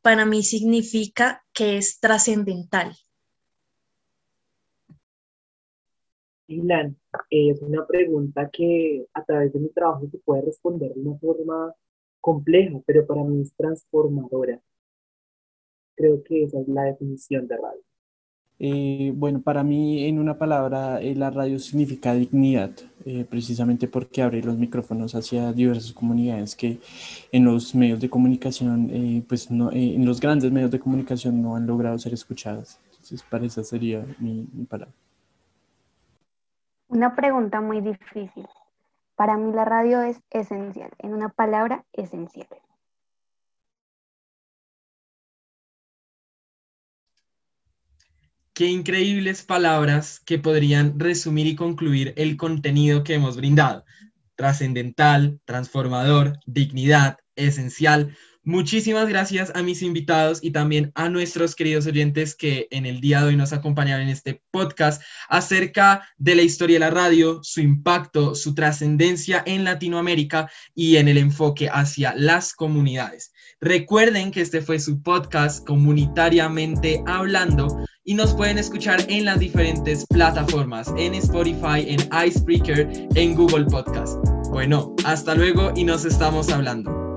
para 0.00 0.24
mí 0.24 0.44
significa 0.44 1.44
que 1.52 1.78
es 1.78 1.98
trascendental. 1.98 2.96
Dylan, 6.46 6.96
es 7.28 7.60
una 7.60 7.86
pregunta 7.86 8.48
que 8.52 9.06
a 9.12 9.24
través 9.24 9.52
de 9.52 9.58
mi 9.58 9.68
trabajo 9.70 10.08
se 10.10 10.18
puede 10.18 10.42
responder 10.42 10.94
de 10.94 11.00
una 11.00 11.18
forma 11.18 11.74
compleja, 12.20 12.80
pero 12.86 13.06
para 13.06 13.24
mí 13.24 13.42
es 13.42 13.52
transformadora. 13.54 14.60
Creo 15.96 16.22
que 16.22 16.44
esa 16.44 16.60
es 16.60 16.68
la 16.68 16.84
definición 16.84 17.46
de 17.48 17.56
radio. 17.56 17.89
Eh, 18.62 19.12
bueno, 19.16 19.40
para 19.40 19.64
mí, 19.64 20.04
en 20.04 20.18
una 20.18 20.36
palabra, 20.36 21.00
eh, 21.00 21.14
la 21.14 21.30
radio 21.30 21.58
significa 21.58 22.12
dignidad, 22.12 22.70
eh, 23.06 23.24
precisamente 23.24 23.88
porque 23.88 24.20
abre 24.20 24.42
los 24.42 24.58
micrófonos 24.58 25.14
hacia 25.14 25.50
diversas 25.54 25.94
comunidades 25.94 26.54
que 26.54 26.78
en 27.32 27.46
los 27.46 27.74
medios 27.74 28.00
de 28.00 28.10
comunicación, 28.10 29.24
pues 29.26 29.50
no, 29.50 29.72
en 29.72 30.04
los 30.04 30.20
grandes 30.20 30.52
medios 30.52 30.70
de 30.70 30.78
comunicación 30.78 31.40
no 31.40 31.56
han 31.56 31.66
logrado 31.66 31.98
ser 31.98 32.12
escuchadas. 32.12 32.78
Entonces, 32.90 33.22
para 33.22 33.46
esa 33.46 33.64
sería 33.64 34.04
mi, 34.18 34.46
mi 34.52 34.66
palabra. 34.66 34.92
Una 36.88 37.16
pregunta 37.16 37.62
muy 37.62 37.80
difícil. 37.80 38.46
Para 39.16 39.38
mí 39.38 39.52
la 39.54 39.64
radio 39.64 40.02
es 40.02 40.20
esencial, 40.30 40.90
en 40.98 41.14
una 41.14 41.30
palabra, 41.30 41.86
esencial. 41.94 42.48
Qué 48.60 48.66
increíbles 48.66 49.42
palabras 49.42 50.20
que 50.20 50.38
podrían 50.38 51.00
resumir 51.00 51.46
y 51.46 51.56
concluir 51.56 52.12
el 52.18 52.36
contenido 52.36 53.04
que 53.04 53.14
hemos 53.14 53.38
brindado. 53.38 53.86
Trascendental, 54.34 55.40
transformador, 55.46 56.38
dignidad, 56.44 57.16
esencial. 57.36 58.14
Muchísimas 58.42 59.08
gracias 59.08 59.50
a 59.54 59.62
mis 59.62 59.80
invitados 59.80 60.40
y 60.42 60.50
también 60.50 60.92
a 60.94 61.08
nuestros 61.08 61.54
queridos 61.54 61.86
oyentes 61.86 62.34
que 62.34 62.68
en 62.70 62.84
el 62.84 63.00
día 63.00 63.22
de 63.22 63.28
hoy 63.28 63.36
nos 63.36 63.54
acompañaron 63.54 64.02
en 64.02 64.10
este 64.10 64.42
podcast 64.50 65.02
acerca 65.30 66.06
de 66.18 66.34
la 66.34 66.42
historia 66.42 66.74
de 66.74 66.80
la 66.80 66.90
radio, 66.90 67.40
su 67.42 67.62
impacto, 67.62 68.34
su 68.34 68.54
trascendencia 68.54 69.42
en 69.46 69.64
Latinoamérica 69.64 70.50
y 70.74 70.96
en 70.96 71.08
el 71.08 71.16
enfoque 71.16 71.70
hacia 71.72 72.14
las 72.14 72.52
comunidades. 72.52 73.32
Recuerden 73.62 74.30
que 74.30 74.40
este 74.40 74.62
fue 74.62 74.78
su 74.78 75.02
podcast 75.02 75.66
comunitariamente 75.66 77.02
hablando 77.06 77.84
y 78.04 78.14
nos 78.14 78.32
pueden 78.32 78.56
escuchar 78.56 79.04
en 79.08 79.26
las 79.26 79.38
diferentes 79.38 80.06
plataformas, 80.06 80.90
en 80.96 81.14
Spotify, 81.14 81.84
en 81.86 82.00
Icebreaker, 82.26 82.88
en 83.14 83.34
Google 83.34 83.66
Podcast. 83.66 84.16
Bueno, 84.48 84.94
hasta 85.04 85.34
luego 85.34 85.72
y 85.76 85.84
nos 85.84 86.06
estamos 86.06 86.50
hablando. 86.50 87.09